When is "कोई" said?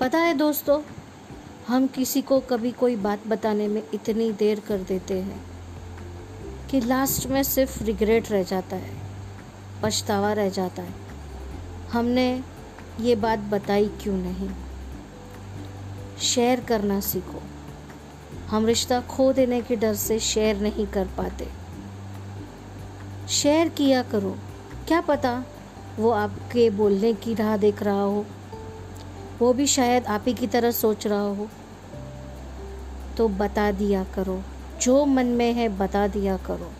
2.72-2.96